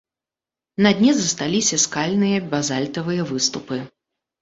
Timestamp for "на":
0.85-0.91